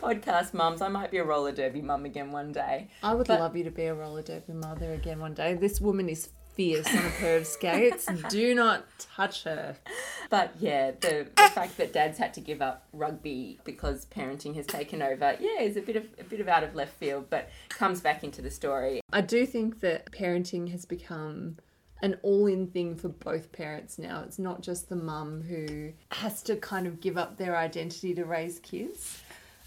podcast 0.02 0.54
mums. 0.54 0.82
I 0.82 0.88
might 0.90 1.12
be 1.12 1.18
a 1.18 1.24
roller 1.24 1.52
derby 1.52 1.82
mum 1.82 2.06
again 2.06 2.32
one 2.32 2.52
day. 2.52 2.90
I 3.04 3.14
would 3.14 3.28
But- 3.28 3.40
love 3.40 3.56
you 3.56 3.64
to 3.66 3.72
be 3.72 3.86
a 3.86 3.94
roller 3.94 4.22
derby 4.24 4.54
mother 4.54 4.94
again 4.94 5.20
one 5.20 5.34
day. 5.34 5.54
This 5.54 5.80
woman 5.82 6.10
is 6.10 6.30
fierce 6.54 6.88
on 6.88 7.06
a 7.06 7.10
pair 7.12 7.38
of 7.38 7.48
skates. 7.48 8.08
Do 8.30 8.54
not 8.54 8.84
touch 9.00 9.44
her. 9.46 9.78
But 10.30 10.54
yeah, 10.60 10.92
the, 10.92 11.28
the 11.38 11.50
fact 11.54 11.78
that 11.78 11.94
dad's 11.94 12.18
had 12.18 12.34
to 12.34 12.42
give 12.42 12.62
up 12.62 12.86
rugby 12.92 13.60
because 13.64 14.06
parenting 14.08 14.56
has 14.56 14.66
taken 14.66 15.02
over, 15.02 15.38
yeah, 15.40 15.62
is 15.62 15.78
a 15.78 15.82
bit 15.82 15.96
of 15.96 16.06
a 16.20 16.24
bit 16.26 16.42
of 16.42 16.48
out 16.50 16.64
of 16.64 16.76
left 16.76 16.94
field, 16.96 17.28
but 17.30 17.50
comes 17.70 18.02
back 18.02 18.24
into 18.26 18.42
the 18.42 18.52
story. 18.52 19.00
I 19.14 19.22
do 19.22 19.46
think 19.46 19.80
that 19.80 20.12
parenting 20.12 20.72
has 20.72 20.84
become 20.86 21.58
an 22.02 22.18
all 22.24 22.48
in 22.48 22.68
thing 22.68 22.96
for 22.96 23.10
both 23.10 23.52
parents 23.52 24.00
now. 24.00 24.24
It's 24.26 24.40
not 24.40 24.62
just 24.62 24.90
the 24.90 24.96
mum 24.96 25.44
who 25.44 25.94
has 26.12 26.42
to 26.44 26.56
kind 26.56 26.88
of 26.88 27.00
give 27.00 27.18
up 27.18 27.38
their 27.38 27.56
identity 27.56 28.14
to 28.16 28.26
raise 28.26 28.60
kids. 28.60 29.22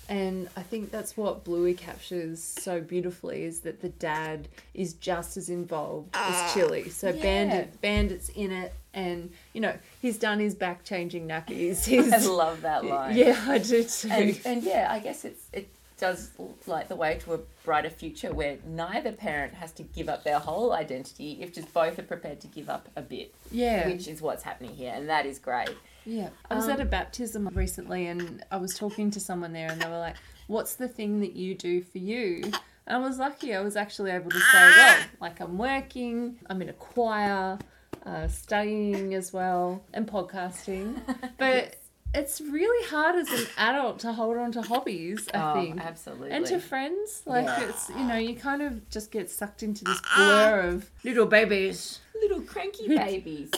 And 0.09 0.49
I 0.57 0.63
think 0.63 0.91
that's 0.91 1.17
what 1.17 1.45
Bluey 1.45 1.73
captures 1.73 2.43
so 2.43 2.81
beautifully 2.81 3.45
is 3.45 3.61
that 3.61 3.81
the 3.81 3.89
dad 3.89 4.49
is 4.75 4.95
just 4.95 5.37
as 5.37 5.49
involved 5.49 6.11
as 6.15 6.35
ah, 6.35 6.51
Chili. 6.53 6.91
So 6.91 7.13
Bandit 7.13 7.81
Bandit's 7.81 8.29
in 8.31 8.53
it 8.53 8.75
and 8.93 9.31
you 9.55 9.63
know, 9.63 9.75
he's 10.03 10.19
done 10.19 10.41
his 10.41 10.55
back 10.55 10.85
changing 10.85 11.27
nappies. 11.27 11.89
I 11.89 12.03
He's 12.03 12.27
love 12.27 12.63
that 12.63 12.85
line. 12.85 13.17
Yeah, 13.17 13.43
I 13.49 13.59
do 13.59 13.83
too. 13.85 14.09
And, 14.11 14.41
and 14.45 14.63
yeah, 14.63 14.89
I 14.91 14.99
guess 14.99 15.25
it's 15.25 15.47
it 15.55 15.69
does 15.99 16.31
like 16.67 16.89
the 16.89 16.97
way 16.97 17.19
to 17.25 17.35
a 17.35 17.39
brighter 17.65 17.91
future 17.91 18.33
where 18.33 18.59
neither 18.67 19.13
parent 19.13 19.55
has 19.55 19.73
to 19.73 19.83
give 19.83 20.09
up 20.09 20.25
their 20.25 20.39
whole 20.39 20.73
identity 20.73 21.39
if 21.41 21.53
just 21.53 21.73
both 21.73 21.99
are 21.99 22.03
prepared 22.03 22.41
to 22.41 22.47
give 22.49 22.69
up 22.69 22.89
a 22.97 23.03
bit, 23.03 23.35
yeah. 23.51 23.87
which 23.89 24.09
is 24.09 24.21
what's 24.21 24.43
happening 24.43 24.75
here, 24.75 24.93
and 24.95 25.09
that 25.09 25.27
is 25.27 25.39
great. 25.39 25.71
Yeah. 26.07 26.29
I 26.51 26.57
was 26.57 26.69
at 26.69 26.81
a 26.81 26.85
baptism 26.85 27.49
recently 27.55 28.07
and 28.07 28.45
I 28.51 28.59
was 28.59 28.75
talking 28.75 29.11
to 29.13 29.21
someone 29.21 29.53
there 29.53 29.71
and 29.71 29.81
they 29.81 29.89
were 29.89 29.99
like, 29.99 30.17
What's 30.47 30.75
the 30.75 30.89
thing 30.89 31.21
that 31.21 31.35
you 31.35 31.55
do 31.55 31.81
for 31.81 31.99
you? 31.99 32.43
And 32.87 32.97
I 32.97 32.99
was 32.99 33.19
lucky 33.19 33.55
I 33.55 33.61
was 33.61 33.77
actually 33.77 34.11
able 34.11 34.31
to 34.31 34.39
say, 34.39 34.73
Well, 34.77 34.99
like 35.21 35.41
I'm 35.41 35.57
working, 35.57 36.39
I'm 36.51 36.61
in 36.61 36.69
a 36.69 36.75
choir, 36.75 37.59
uh, 38.05 38.29
studying 38.29 39.15
as 39.15 39.33
well, 39.33 39.83
and 39.93 40.07
podcasting. 40.07 41.01
But 41.39 41.77
it's 42.15 42.41
really 42.41 42.87
hard 42.89 43.17
as 43.17 43.29
an 43.29 43.47
adult 43.59 43.99
to 44.01 44.13
hold 44.13 44.37
on 44.37 44.53
to 44.53 44.63
hobbies, 44.63 45.29
I 45.35 45.51
Oh, 45.53 45.55
think. 45.61 45.81
absolutely. 45.81 46.31
And 46.31 46.47
to 46.47 46.59
friends. 46.61 47.23
Like 47.27 47.45
Yeah. 47.47 47.69
it's 47.69 47.89
you 47.91 48.05
know, 48.05 48.17
you 48.17 48.35
kind 48.37 48.63
of 48.63 48.89
just 48.91 49.11
get 49.11 49.31
sucked 49.31 49.63
into 49.63 49.85
this 49.85 50.01
blur 50.17 50.61
of 50.61 50.91
little 51.05 51.27
babies. 51.27 52.01
little 52.21 52.41
cranky 52.43 52.89
babies. 52.89 53.51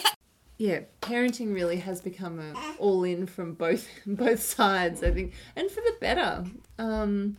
Yeah, 0.58 0.80
parenting 1.02 1.52
really 1.54 1.76
has 1.76 2.00
become 2.00 2.38
a 2.40 2.54
all 2.78 3.04
in 3.04 3.26
from 3.26 3.52
both 3.54 3.86
both 4.06 4.42
sides, 4.42 5.02
I 5.02 5.10
think. 5.12 5.34
And 5.54 5.70
for 5.70 5.80
the 5.82 5.94
better. 6.00 6.44
Um 6.78 7.36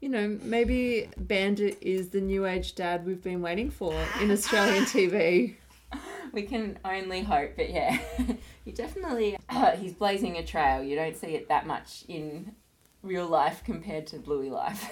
you 0.00 0.08
know, 0.08 0.38
maybe 0.42 1.08
Bandit 1.16 1.78
is 1.80 2.10
the 2.10 2.20
new 2.20 2.46
age 2.46 2.76
dad 2.76 3.04
we've 3.04 3.22
been 3.22 3.42
waiting 3.42 3.68
for 3.70 3.92
in 4.20 4.30
Australian 4.30 4.84
TV. 4.84 5.56
we 6.32 6.42
can 6.42 6.78
only 6.84 7.22
hope, 7.22 7.52
but 7.56 7.70
yeah, 7.70 7.98
he 8.64 8.72
definitely 8.72 9.38
he's 9.78 9.92
blazing 9.92 10.36
a 10.36 10.44
trail. 10.44 10.82
You 10.82 10.96
don't 10.96 11.16
see 11.16 11.34
it 11.34 11.48
that 11.48 11.66
much 11.66 12.04
in 12.08 12.54
real 13.02 13.26
life 13.26 13.62
compared 13.64 14.06
to 14.08 14.18
Bluey 14.18 14.50
life. 14.50 14.90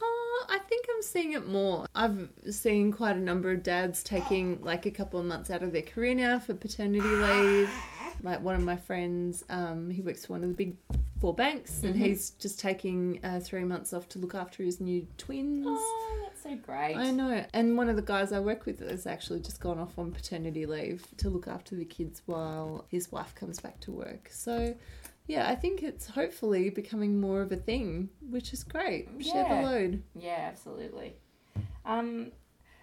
Oh, 0.00 0.46
I 0.48 0.58
think 0.58 0.86
I'm 0.94 1.02
seeing 1.02 1.32
it 1.32 1.48
more. 1.48 1.86
I've 1.94 2.28
seen 2.50 2.92
quite 2.92 3.16
a 3.16 3.20
number 3.20 3.50
of 3.50 3.62
dads 3.62 4.02
taking 4.02 4.60
like 4.62 4.86
a 4.86 4.90
couple 4.90 5.20
of 5.20 5.26
months 5.26 5.50
out 5.50 5.62
of 5.62 5.72
their 5.72 5.82
career 5.82 6.14
now 6.14 6.38
for 6.38 6.54
paternity 6.54 7.00
leave. 7.00 7.70
Like 8.22 8.40
one 8.40 8.54
of 8.54 8.62
my 8.62 8.76
friends, 8.76 9.42
um, 9.48 9.90
he 9.90 10.00
works 10.00 10.26
for 10.26 10.34
one 10.34 10.44
of 10.44 10.50
the 10.50 10.54
big 10.54 10.76
four 11.22 11.32
banks, 11.32 11.84
and 11.84 11.94
he's 11.94 12.30
just 12.30 12.58
taking 12.58 13.20
uh, 13.22 13.38
three 13.38 13.62
months 13.62 13.92
off 13.92 14.08
to 14.08 14.18
look 14.18 14.34
after 14.34 14.64
his 14.64 14.80
new 14.80 15.06
twins. 15.18 15.64
oh, 15.68 16.18
that's 16.24 16.42
so 16.42 16.56
great. 16.56 16.96
I 16.96 17.12
know. 17.12 17.44
And 17.54 17.76
one 17.78 17.88
of 17.88 17.94
the 17.94 18.02
guys 18.02 18.32
I 18.32 18.40
work 18.40 18.66
with 18.66 18.80
has 18.80 19.06
actually 19.06 19.38
just 19.38 19.60
gone 19.60 19.78
off 19.78 19.96
on 20.00 20.10
paternity 20.10 20.66
leave 20.66 21.06
to 21.18 21.30
look 21.30 21.46
after 21.46 21.76
the 21.76 21.84
kids 21.84 22.22
while 22.26 22.86
his 22.88 23.12
wife 23.12 23.36
comes 23.36 23.60
back 23.60 23.78
to 23.82 23.92
work. 23.92 24.30
So, 24.32 24.74
yeah, 25.28 25.48
I 25.48 25.54
think 25.54 25.84
it's 25.84 26.08
hopefully 26.08 26.70
becoming 26.70 27.20
more 27.20 27.40
of 27.40 27.52
a 27.52 27.56
thing, 27.56 28.08
which 28.28 28.52
is 28.52 28.64
great. 28.64 29.08
Share 29.20 29.48
the 29.48 29.62
load. 29.62 30.02
Yeah, 30.16 30.48
absolutely. 30.48 31.14
Um, 31.84 32.32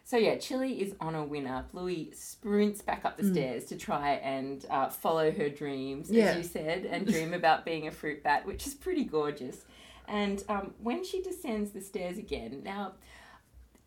so 0.09 0.17
yeah, 0.17 0.37
Chili 0.37 0.81
is 0.81 0.95
on 0.99 1.13
a 1.13 1.23
winner. 1.23 1.65
Bluey 1.71 2.11
sprints 2.15 2.81
back 2.81 3.05
up 3.05 3.15
the 3.15 3.23
stairs 3.31 3.65
to 3.65 3.75
try 3.77 4.13
and 4.13 4.65
uh, 4.67 4.89
follow 4.89 5.29
her 5.31 5.49
dreams, 5.49 6.09
Yeah. 6.09 6.31
as 6.31 6.37
you 6.37 6.43
said, 6.43 6.85
and 6.85 7.05
dream 7.13 7.31
about 7.35 7.63
being 7.63 7.85
a 7.85 7.91
fruit 7.91 8.23
bat, 8.23 8.43
which 8.47 8.65
is 8.65 8.73
pretty 8.73 9.03
gorgeous. 9.03 9.65
And 10.07 10.43
um, 10.49 10.73
when 10.81 11.03
she 11.03 11.21
descends 11.21 11.69
the 11.71 11.81
stairs 11.81 12.17
again, 12.17 12.61
now 12.63 12.93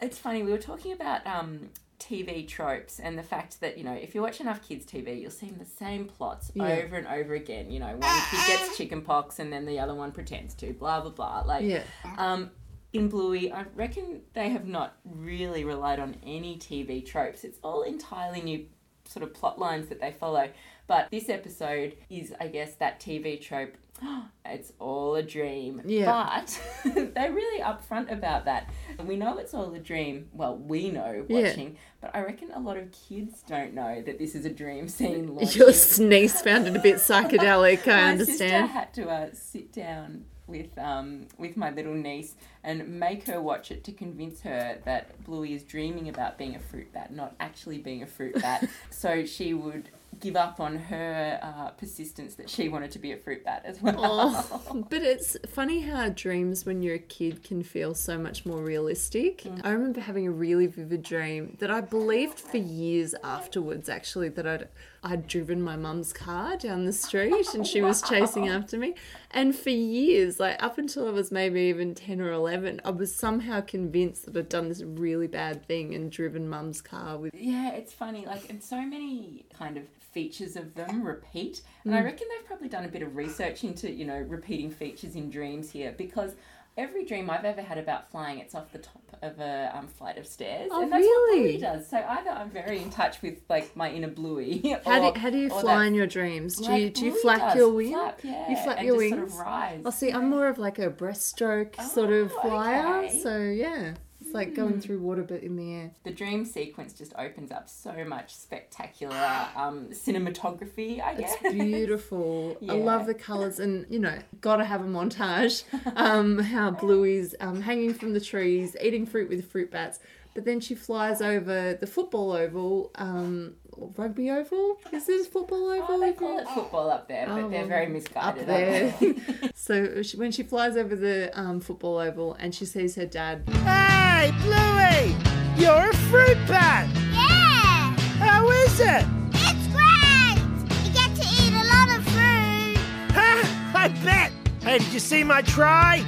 it's 0.00 0.16
funny. 0.16 0.44
We 0.44 0.52
were 0.52 0.58
talking 0.58 0.92
about 0.92 1.26
um, 1.26 1.70
TV 1.98 2.46
tropes 2.46 3.00
and 3.00 3.18
the 3.18 3.24
fact 3.24 3.60
that 3.60 3.76
you 3.76 3.82
know 3.82 3.92
if 3.92 4.14
you 4.14 4.22
watch 4.22 4.40
enough 4.40 4.62
kids 4.68 4.86
TV, 4.86 5.20
you'll 5.20 5.30
see 5.32 5.50
the 5.50 5.64
same 5.64 6.04
plots 6.06 6.52
Yeah. 6.54 6.66
over 6.84 6.94
and 6.98 7.08
over 7.08 7.34
again. 7.34 7.72
You 7.72 7.80
know, 7.80 7.96
one 7.96 8.20
kid 8.30 8.40
gets 8.46 8.76
chickenpox 8.78 9.40
and 9.40 9.52
then 9.52 9.66
the 9.66 9.80
other 9.80 9.94
one 9.96 10.12
pretends 10.12 10.54
to. 10.54 10.72
Blah 10.72 11.00
blah 11.00 11.10
blah. 11.10 11.42
Like 11.44 11.64
Yeah. 11.64 11.82
um, 12.16 12.50
in 12.92 13.08
Bluey, 13.08 13.52
I 13.52 13.64
reckon 13.74 14.20
they 14.34 14.50
have 14.50 14.66
not 14.66 14.96
really 15.04 15.64
relied 15.64 15.98
on 15.98 16.16
any 16.24 16.56
TV 16.56 17.04
tropes. 17.04 17.44
It's 17.44 17.58
all 17.62 17.82
entirely 17.82 18.40
new 18.42 18.66
sort 19.04 19.22
of 19.22 19.34
plot 19.34 19.58
lines 19.58 19.88
that 19.88 20.00
they 20.00 20.12
follow. 20.12 20.48
But 20.86 21.10
this 21.10 21.28
episode 21.28 21.96
is, 22.10 22.34
I 22.40 22.48
guess, 22.48 22.74
that 22.76 23.00
TV 23.00 23.40
trope. 23.40 23.74
It's 24.44 24.72
all 24.80 25.14
a 25.14 25.22
dream. 25.22 25.80
Yeah. 25.86 26.42
But 26.44 26.60
they're 27.14 27.32
really 27.32 27.62
upfront 27.62 28.12
about 28.12 28.44
that. 28.44 28.68
And 28.98 29.08
we 29.08 29.16
know 29.16 29.38
it's 29.38 29.54
all 29.54 29.72
a 29.72 29.78
dream. 29.78 30.28
Well, 30.32 30.58
we 30.58 30.90
know 30.90 31.24
watching, 31.26 31.68
Yeah. 31.68 31.78
But 32.02 32.10
I 32.14 32.22
reckon 32.22 32.50
a 32.50 32.58
lot 32.58 32.76
of 32.76 32.90
kids 32.92 33.42
don't 33.46 33.72
know 33.72 34.02
that 34.02 34.18
this 34.18 34.34
is 34.34 34.44
a 34.44 34.50
dream 34.50 34.88
scene. 34.88 35.28
launching. 35.34 35.58
Your 35.58 36.08
niece 36.08 36.42
found 36.42 36.66
it 36.66 36.76
a 36.76 36.80
bit 36.80 36.96
psychedelic, 37.08 37.88
I 37.88 38.12
my 38.12 38.18
sister 38.18 38.32
understand. 38.44 38.70
had 38.70 38.92
to 38.94 39.08
uh, 39.08 39.28
sit 39.32 39.72
down 39.72 40.24
with 40.46 40.76
um 40.78 41.26
with 41.38 41.56
my 41.56 41.70
little 41.70 41.94
niece 41.94 42.34
and 42.64 42.86
make 42.98 43.26
her 43.26 43.40
watch 43.40 43.70
it 43.70 43.84
to 43.84 43.92
convince 43.92 44.40
her 44.42 44.78
that 44.84 45.22
Bluey 45.24 45.54
is 45.54 45.62
dreaming 45.62 46.08
about 46.08 46.38
being 46.38 46.54
a 46.54 46.60
fruit 46.60 46.92
bat, 46.92 47.12
not 47.12 47.34
actually 47.40 47.78
being 47.78 48.02
a 48.02 48.06
fruit 48.06 48.40
bat. 48.40 48.68
so 48.90 49.24
she 49.24 49.54
would 49.54 49.88
give 50.20 50.36
up 50.36 50.60
on 50.60 50.76
her 50.76 51.38
uh, 51.42 51.70
persistence 51.70 52.34
that 52.34 52.48
she 52.48 52.68
wanted 52.68 52.90
to 52.92 52.98
be 52.98 53.12
a 53.12 53.16
fruit 53.16 53.44
bat 53.44 53.62
as 53.64 53.80
well. 53.80 53.96
Oh, 53.98 54.86
but 54.90 55.02
it's 55.02 55.36
funny 55.48 55.80
how 55.80 56.10
dreams 56.10 56.64
when 56.64 56.82
you're 56.82 56.96
a 56.96 57.00
kid 57.00 57.42
can 57.42 57.62
feel 57.62 57.94
so 57.94 58.18
much 58.18 58.44
more 58.46 58.62
realistic. 58.62 59.44
I 59.64 59.70
remember 59.70 60.00
having 60.00 60.26
a 60.26 60.30
really 60.30 60.66
vivid 60.66 61.02
dream 61.02 61.56
that 61.60 61.70
I 61.70 61.80
believed 61.80 62.38
for 62.38 62.58
years 62.58 63.14
afterwards, 63.24 63.88
actually, 63.88 64.28
that 64.30 64.46
I'd 64.46 64.68
I'd 65.04 65.26
driven 65.26 65.60
my 65.62 65.76
mum's 65.76 66.12
car 66.12 66.56
down 66.56 66.84
the 66.84 66.92
street 66.92 67.54
and 67.54 67.66
she 67.66 67.82
was 67.82 68.02
chasing 68.02 68.48
after 68.50 68.78
me. 68.78 68.94
And 69.32 69.54
for 69.54 69.70
years, 69.70 70.38
like 70.38 70.62
up 70.62 70.78
until 70.78 71.08
I 71.08 71.10
was 71.10 71.32
maybe 71.32 71.62
even 71.62 71.94
10 71.94 72.20
or 72.20 72.30
11, 72.30 72.80
I 72.84 72.90
was 72.90 73.14
somehow 73.14 73.62
convinced 73.62 74.26
that 74.26 74.36
I'd 74.36 74.48
done 74.48 74.68
this 74.68 74.82
really 74.82 75.26
bad 75.26 75.66
thing 75.66 75.94
and 75.94 76.10
driven 76.10 76.48
mum's 76.48 76.80
car 76.80 77.18
with. 77.18 77.34
Yeah, 77.34 77.72
it's 77.72 77.92
funny. 77.92 78.26
Like, 78.26 78.48
and 78.48 78.62
so 78.62 78.80
many 78.80 79.44
kind 79.52 79.76
of 79.76 79.88
features 80.12 80.54
of 80.54 80.74
them 80.74 81.02
repeat. 81.02 81.62
And 81.84 81.94
I 81.94 82.00
mm. 82.00 82.04
reckon 82.04 82.28
they've 82.28 82.46
probably 82.46 82.68
done 82.68 82.84
a 82.84 82.88
bit 82.88 83.02
of 83.02 83.16
research 83.16 83.64
into, 83.64 83.90
you 83.90 84.04
know, 84.04 84.18
repeating 84.18 84.70
features 84.70 85.16
in 85.16 85.30
dreams 85.30 85.70
here 85.70 85.94
because 85.96 86.36
every 86.76 87.04
dream 87.04 87.30
I've 87.30 87.44
ever 87.44 87.62
had 87.62 87.78
about 87.78 88.10
flying, 88.10 88.38
it's 88.38 88.54
off 88.54 88.72
the 88.72 88.78
top 88.78 89.02
of 89.22 89.38
a 89.38 89.70
um, 89.76 89.86
flight 89.86 90.18
of 90.18 90.26
stairs. 90.26 90.68
Oh, 90.72 90.82
and 90.82 90.90
that's 90.90 91.02
what 91.04 91.30
really? 91.30 91.42
Bluey 91.42 91.58
does. 91.58 91.88
So 91.88 91.96
either 91.96 92.30
I'm 92.30 92.50
very 92.50 92.80
in 92.80 92.90
touch 92.90 93.22
with, 93.22 93.38
like, 93.48 93.76
my 93.76 93.90
inner 93.90 94.08
Bluey. 94.08 94.76
How 94.84 95.00
or, 95.02 95.12
do, 95.12 95.20
how 95.20 95.30
do 95.30 95.38
you 95.38 95.48
fly 95.48 95.86
in 95.86 95.94
your 95.94 96.06
dreams? 96.06 96.56
Do 96.56 96.64
like 96.64 96.82
you, 96.82 96.90
do 96.90 97.04
you 97.06 97.20
flap 97.20 97.40
does. 97.40 97.56
your 97.56 97.72
wings? 97.72 97.92
Flap, 97.92 98.20
yeah. 98.24 98.50
You 98.50 98.56
flap 98.56 98.78
and 98.78 98.86
your 98.86 98.96
just 98.96 99.14
wings? 99.16 99.32
sort 99.32 99.40
of 99.42 99.46
rise. 99.46 99.80
Well, 99.82 99.92
see, 99.92 100.10
I'm 100.10 100.28
more 100.30 100.48
of 100.48 100.58
like 100.58 100.78
a 100.78 100.90
breaststroke 100.90 101.80
sort 101.82 102.10
of 102.10 102.32
Oh, 102.36 102.40
flyer. 102.42 103.04
okay. 103.04 103.20
So 103.20 103.38
yeah, 103.38 103.94
it's 104.32 104.34
like 104.34 104.54
going 104.54 104.80
through 104.80 104.98
water 104.98 105.22
but 105.22 105.42
in 105.42 105.56
the 105.56 105.74
air. 105.74 105.90
the 106.04 106.10
dream 106.10 106.44
sequence 106.44 106.94
just 106.94 107.12
opens 107.18 107.52
up 107.52 107.68
so 107.68 108.04
much 108.06 108.34
spectacular 108.34 109.14
um, 109.54 109.88
cinematography, 109.90 111.02
I 111.02 111.14
guess. 111.14 111.36
It's 111.42 111.54
beautiful. 111.54 112.56
I 112.68 112.74
love 112.74 113.06
the 113.06 113.14
colours, 113.14 113.58
and 113.58 113.86
you 113.90 113.98
know, 113.98 114.18
gotta 114.40 114.64
have 114.64 114.80
a 114.80 114.86
montage. 114.86 115.64
Um, 115.96 116.38
how 116.38 116.70
Bluey's 116.70 117.34
um, 117.40 117.60
hanging 117.60 117.92
from 117.92 118.14
the 118.14 118.20
trees, 118.20 118.74
eating 118.82 119.04
fruit 119.04 119.28
with 119.28 119.50
fruit 119.50 119.70
bats, 119.70 120.00
but 120.34 120.44
then 120.44 120.60
she 120.60 120.74
flies 120.74 121.20
over 121.20 121.74
the 121.74 121.86
football 121.86 122.32
oval. 122.32 122.90
Um, 122.94 123.54
rugby 123.76 124.30
oval? 124.30 124.78
Is 124.92 125.06
this 125.06 125.26
football 125.26 125.70
oval? 125.70 125.86
Oh, 125.96 126.00
they 126.00 126.12
call 126.12 126.38
it 126.38 126.48
football 126.48 126.90
up 126.90 127.08
there, 127.08 127.26
but 127.26 127.38
Oh, 127.44 127.48
they're 127.48 127.66
very 127.66 127.86
misguided 127.88 128.42
up 128.42 128.46
there. 128.46 128.94
aren't 129.00 129.00
they? 129.00 129.48
so 129.54 130.02
she, 130.02 130.16
when 130.16 130.30
she 130.32 130.42
flies 130.42 130.76
over 130.76 130.94
the 130.96 131.30
um, 131.38 131.60
football 131.60 131.98
oval 131.98 132.34
and 132.34 132.54
she 132.54 132.64
sees 132.64 132.94
her 132.96 133.06
dad 133.06 133.42
Hey, 133.64 134.30
Bluey! 134.42 135.16
You're 135.56 135.90
a 135.90 135.94
fruit 136.10 136.38
bat! 136.46 136.88
Yeah! 137.12 137.96
How 138.18 138.48
is 138.48 138.80
it? 138.80 139.04
It's 139.34 139.66
great! 139.68 140.38
You 140.84 140.92
get 140.92 141.14
to 141.16 141.22
eat 141.22 141.52
a 141.52 141.64
lot 141.66 141.98
of 141.98 142.04
fruit. 142.04 142.76
Ha! 143.14 143.72
I 143.74 143.88
bet! 144.04 144.32
Hey, 144.62 144.78
did 144.78 144.92
you 144.92 145.00
see 145.00 145.24
my 145.24 145.42
try? 145.42 145.96
Yeah, 145.96 146.04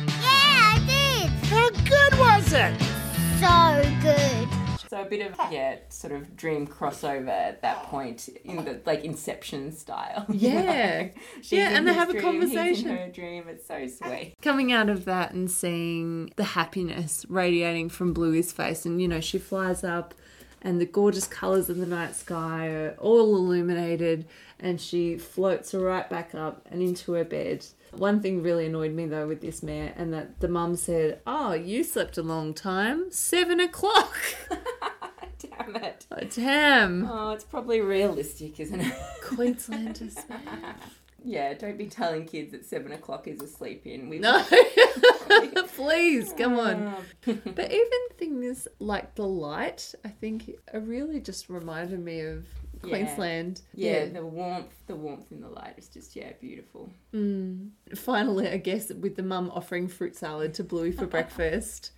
I 0.74 0.78
did. 0.86 1.30
How 1.48 1.68
good 1.70 2.18
was 2.18 2.52
it? 2.52 2.80
So 3.40 4.00
good. 4.00 4.48
So 4.94 5.02
a 5.02 5.04
bit 5.06 5.26
of 5.26 5.52
yeah, 5.52 5.76
sort 5.88 6.12
of 6.12 6.36
dream 6.36 6.66
crossover 6.66 7.28
at 7.28 7.62
that 7.62 7.82
point 7.84 8.28
in 8.44 8.64
the 8.64 8.80
like 8.86 9.04
Inception 9.04 9.72
style. 9.72 10.24
Yeah. 10.32 11.08
Yeah, 11.42 11.70
and 11.76 11.86
they 11.86 11.92
have 11.92 12.10
a 12.10 12.12
dream, 12.12 12.40
He's 12.40 12.52
conversation. 12.54 12.90
in 12.90 12.96
her 12.96 13.08
dream. 13.08 13.44
It's 13.48 13.66
so 13.66 13.86
sweet. 13.88 14.34
coming 14.42 14.72
out 14.72 14.88
of 14.88 15.04
that 15.06 15.32
and 15.32 15.50
seeing 15.50 16.32
the 16.36 16.44
happiness 16.44 17.24
radiating 17.28 17.88
from 17.88 18.12
Bluey's 18.12 18.52
face, 18.52 18.84
and 18.86 19.00
you 19.00 19.08
know, 19.08 19.20
she 19.20 19.38
flies 19.38 19.82
up, 19.82 20.14
and 20.62 20.80
the 20.80 20.86
gorgeous 20.86 21.26
colours 21.26 21.68
of 21.68 21.76
the 21.78 21.86
night 21.86 22.14
sky 22.14 22.68
are 22.68 22.90
all 23.00 23.34
illuminated, 23.34 24.26
and 24.60 24.80
she 24.80 25.18
floats 25.18 25.74
right 25.74 26.08
back 26.08 26.34
up 26.34 26.66
and 26.70 26.82
into 26.82 27.12
her 27.12 27.24
bed. 27.24 27.66
One 27.92 28.20
thing 28.20 28.42
really 28.42 28.66
annoyed 28.66 28.92
me 28.92 29.06
though 29.06 29.28
with 29.28 29.40
this 29.40 29.62
mare, 29.62 29.92
and 29.96 30.12
that 30.12 30.40
the 30.40 30.48
mum 30.48 30.74
said, 30.76 31.20
"Oh, 31.26 31.52
you 31.52 31.84
slept 31.84 32.18
a 32.18 32.22
long 32.22 32.52
time, 32.54 33.10
seven 33.12 33.60
o'clock." 33.60 34.14
Damn 35.58 35.76
it. 35.76 36.06
oh, 36.10 36.20
damn, 36.34 37.06
Oh, 37.10 37.30
it's 37.32 37.44
probably 37.44 37.80
realistic, 37.80 38.60
isn't 38.60 38.80
it? 38.80 38.94
Queenslanders. 39.22 40.16
yeah, 41.24 41.54
don't 41.54 41.78
be 41.78 41.86
telling 41.86 42.26
kids 42.26 42.52
that 42.52 42.64
seven 42.64 42.92
o'clock 42.92 43.26
is 43.28 43.40
a 43.40 43.46
sleep 43.46 43.86
in. 43.86 44.08
We've 44.08 44.20
No, 44.20 44.44
please 45.76 46.32
come 46.36 46.58
on. 46.58 46.94
But 47.26 47.72
even 47.72 48.00
things 48.18 48.68
like 48.78 49.14
the 49.14 49.26
light, 49.26 49.94
I 50.04 50.08
think, 50.08 50.50
are 50.72 50.80
really 50.80 51.20
just 51.20 51.48
reminded 51.48 52.00
me 52.04 52.20
of 52.20 52.44
Yeah. 52.82 52.88
Queensland. 52.90 53.62
yeah, 53.74 54.06
the 54.06 54.24
warmth, 54.24 54.74
the 54.86 54.94
warmth 54.96 55.32
in 55.32 55.40
the 55.40 55.48
light 55.48 55.74
is 55.78 55.88
just 55.88 56.14
yeah, 56.16 56.32
beautiful. 56.40 56.90
Mm. 57.14 57.70
Finally, 57.96 58.48
I 58.48 58.58
guess 58.58 58.90
with 58.92 59.16
the 59.16 59.22
mum 59.22 59.50
offering 59.54 59.88
fruit 59.88 60.14
salad 60.16 60.52
to 60.54 60.64
Bluey 60.64 60.92
for 60.92 61.06
breakfast. 61.06 61.92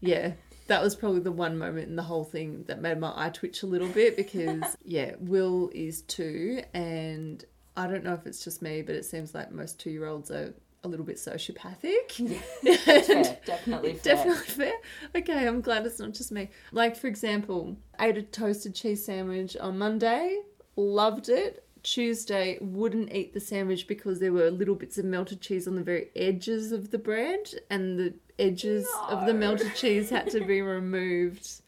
Yeah, 0.00 0.32
that 0.68 0.82
was 0.82 0.94
probably 0.94 1.20
the 1.20 1.32
one 1.32 1.58
moment 1.58 1.88
in 1.88 1.96
the 1.96 2.02
whole 2.02 2.24
thing 2.24 2.64
that 2.68 2.80
made 2.80 2.98
my 2.98 3.12
eye 3.16 3.30
twitch 3.30 3.62
a 3.62 3.66
little 3.66 3.88
bit 3.88 4.16
because, 4.16 4.76
yeah, 4.84 5.12
Will 5.18 5.70
is 5.74 6.02
two 6.02 6.62
and 6.72 7.44
I 7.76 7.86
don't 7.86 8.04
know 8.04 8.14
if 8.14 8.26
it's 8.26 8.44
just 8.44 8.62
me, 8.62 8.82
but 8.82 8.94
it 8.94 9.04
seems 9.04 9.34
like 9.34 9.50
most 9.50 9.80
two 9.80 9.90
year 9.90 10.06
olds 10.06 10.30
are 10.30 10.54
a 10.84 10.88
little 10.88 11.06
bit 11.06 11.16
sociopathic. 11.16 12.12
Fair, 12.84 13.38
definitely 13.44 13.94
fair. 13.94 14.14
Definitely 14.14 14.46
fair. 14.46 14.72
Okay, 15.16 15.46
I'm 15.46 15.60
glad 15.60 15.86
it's 15.86 15.98
not 15.98 16.12
just 16.12 16.30
me. 16.30 16.50
Like, 16.72 16.96
for 16.96 17.06
example, 17.08 17.76
ate 18.00 18.16
a 18.16 18.22
toasted 18.22 18.74
cheese 18.74 19.04
sandwich 19.04 19.56
on 19.56 19.78
Monday, 19.78 20.40
loved 20.76 21.28
it. 21.28 21.64
Tuesday, 21.92 22.58
wouldn't 22.60 23.14
eat 23.14 23.32
the 23.32 23.40
sandwich 23.40 23.86
because 23.86 24.20
there 24.20 24.32
were 24.32 24.50
little 24.50 24.74
bits 24.74 24.98
of 24.98 25.06
melted 25.06 25.40
cheese 25.40 25.66
on 25.66 25.74
the 25.74 25.82
very 25.82 26.08
edges 26.14 26.70
of 26.70 26.90
the 26.90 26.98
bread, 26.98 27.50
and 27.70 27.98
the 27.98 28.12
edges 28.38 28.86
of 29.08 29.24
the 29.24 29.32
melted 29.32 29.74
cheese 29.74 30.10
had 30.10 30.30
to 30.30 30.44
be 30.44 30.60
removed 30.76 31.62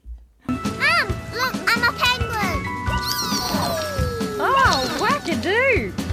Um, 0.48 0.58
look, 1.34 1.54
I'm 1.68 1.82
a 1.82 1.98
penguin. 1.98 2.60
Oh, 4.42 4.98
wackadoo! 5.00 6.09